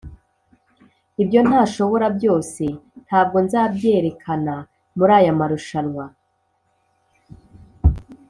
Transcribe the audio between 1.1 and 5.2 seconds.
Ibyo ntashobora byose, ntabwo nzabyerekana muri